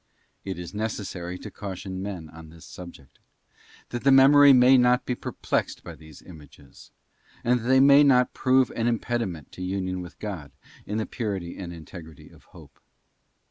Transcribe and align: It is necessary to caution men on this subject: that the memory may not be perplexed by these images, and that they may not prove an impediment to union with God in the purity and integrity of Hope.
It 0.43 0.57
is 0.57 0.73
necessary 0.73 1.37
to 1.37 1.51
caution 1.51 2.01
men 2.01 2.27
on 2.29 2.49
this 2.49 2.65
subject: 2.65 3.19
that 3.89 4.03
the 4.03 4.11
memory 4.11 4.51
may 4.51 4.75
not 4.75 5.05
be 5.05 5.13
perplexed 5.13 5.83
by 5.83 5.93
these 5.93 6.23
images, 6.23 6.89
and 7.43 7.59
that 7.59 7.65
they 7.67 7.79
may 7.79 8.01
not 8.03 8.33
prove 8.33 8.71
an 8.75 8.87
impediment 8.87 9.51
to 9.51 9.61
union 9.61 10.01
with 10.01 10.17
God 10.17 10.51
in 10.87 10.97
the 10.97 11.05
purity 11.05 11.55
and 11.55 11.71
integrity 11.71 12.29
of 12.29 12.45
Hope. 12.45 12.79